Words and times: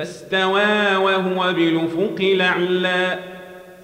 فاستوى 0.00 0.96
وهو 0.96 1.52
بالافق 1.52 2.16
الاعلى 2.20 3.18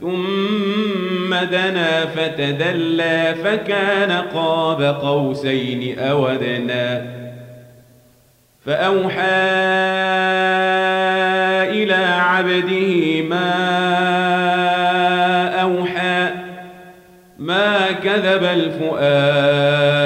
ثم 0.00 1.34
دنا 1.34 2.06
فتدلى 2.06 3.34
فكان 3.44 4.12
قاب 4.12 4.82
قوسين 4.82 5.98
أو 5.98 6.26
أدنى. 6.26 7.16
فأوحى 8.66 9.20
إلى 11.70 12.04
عبده 12.04 13.22
ما 13.22 13.52
أوحى 15.62 16.28
ما 17.38 17.92
كذب 18.04 18.44
الفؤاد 18.44 20.05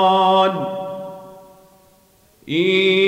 سلطان 0.00 0.64
إن 2.48 2.54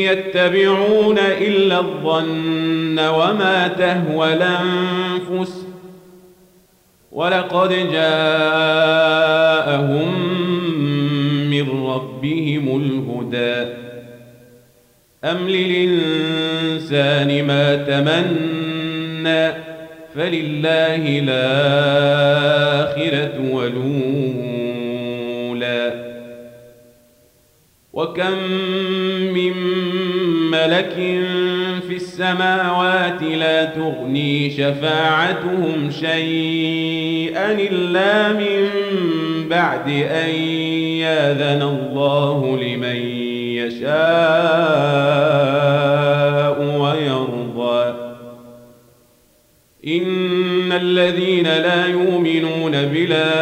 يتبعون 0.07 1.19
إلا 1.19 1.79
الظن 1.79 2.99
وما 2.99 3.69
تهوى 3.69 4.33
الأنفس 4.33 5.67
ولقد 7.13 7.69
جاءهم 7.93 8.73
من 11.51 11.87
ربهم 11.87 12.81
الهدى. 12.81 13.73
أم 15.25 15.49
للإنسان 15.49 17.45
ما 17.45 17.77
تمنى 17.77 19.53
فلله 20.15 21.21
الآخرة 21.25 22.33
ولولا 23.53 24.52
وكم 27.93 28.39
من 29.33 29.53
ملك 30.51 30.95
في 31.89 31.97
السماوات 31.97 33.23
لا 33.23 33.65
تغني 33.65 34.51
شفاعتهم 34.51 35.91
شيئا 35.91 37.53
إلا 37.53 38.33
من 38.33 38.69
بعد 39.49 39.89
أن 39.89 40.31
ياذن 41.05 41.63
الله 41.63 42.59
لمن 42.63 42.97
يشاء 43.57 43.93
ويرضى 46.81 47.95
إن 49.87 50.73
الذين 50.73 51.45
لا 51.45 51.87
يؤمنون 51.87 52.73
بالآخرة 52.73 53.42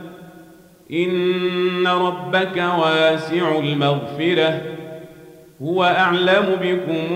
إن 0.93 1.87
ربك 1.87 2.57
واسع 2.57 3.59
المغفرة. 3.59 4.61
هو 5.61 5.83
أعلم 5.83 6.57
بكم 6.61 7.07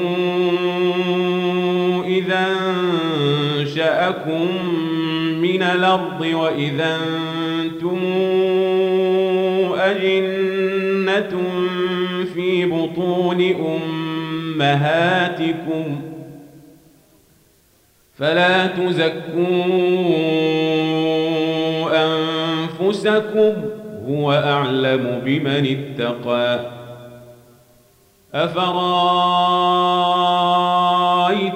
إذا 2.06 2.48
أنشأكم 3.60 4.48
من 5.42 5.64
الأرض 5.64 6.22
وإذا 6.22 6.98
أنتم 7.60 8.00
أجنة 9.78 11.42
في 12.34 12.66
بطون 12.66 13.56
أمهاتكم. 14.56 16.02
فلا 18.18 18.68
تزكون 18.68 20.16
أنفسكم 22.86 23.54
هو 24.10 24.32
أعلم 24.32 25.22
بمن 25.26 25.78
اتقى. 26.00 26.60
أفرأيت 28.34 28.82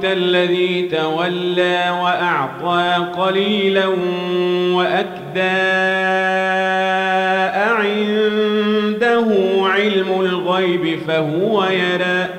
الذي 0.06 0.90
تولى 0.92 2.00
وأعطى 2.04 2.94
قليلا 3.18 3.88
وأكدى 4.74 5.60
أعنده 7.70 9.28
علم 9.64 10.22
الغيب 10.22 11.00
فهو 11.08 11.64
يرى. 11.64 12.39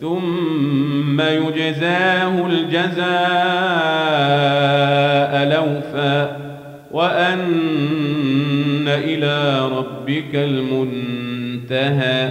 ثم 0.00 1.20
يجزاه 1.20 2.46
الجزاء 2.46 3.08
لوفا 5.44 6.36
وأن 6.90 8.88
إلى 8.88 9.60
ربك 9.68 10.34
المنتهى 10.34 12.30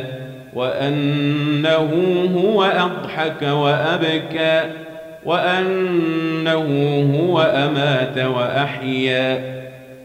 وأنه 0.53 1.89
هو 2.35 2.63
أضحك 2.63 3.41
وأبكى 3.41 4.61
وأنه 5.25 6.67
هو 7.19 7.41
أمات 7.41 8.17
وأحيا 8.17 9.57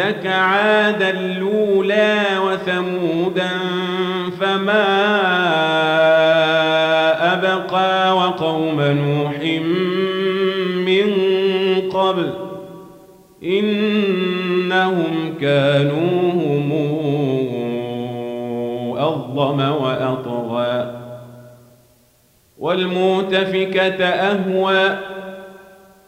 أهلك 0.00 0.26
عادا 0.26 1.10
الأولى 1.10 2.22
وثمودا 2.46 3.50
فما 4.40 4.84
أبقى 7.32 8.16
وقوم 8.16 8.80
نوح 8.80 9.38
من 10.86 11.10
قبل 11.90 12.30
إنهم 13.42 15.34
كانوا 15.40 16.32
هم 16.32 16.72
أظلم 18.98 19.60
وأطغى 19.60 20.94
والمؤتفكة 22.58 24.04
أهوى 24.04 24.96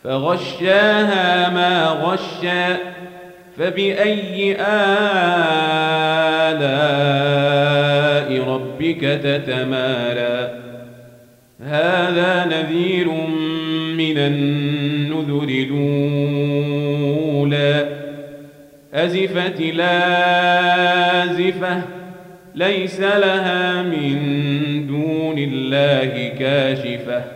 فغشاها 0.05 1.51
ما 1.51 1.87
غشى 1.87 2.97
فبأي 3.59 4.57
آلاء 4.61 5.07
ربك 8.49 9.01
تتمارى؟ 9.01 10.51
هذا 11.67 12.45
نذير 12.45 13.09
من 13.97 14.19
النذر 14.19 15.49
الأولى. 15.49 16.37
أزفت 18.95 19.61
لازفة 19.61 21.17
ليس 22.55 23.01
لها 23.01 23.83
من 23.83 24.17
دون 24.87 25.39
الله 25.39 26.33
كاشفة. 26.39 27.36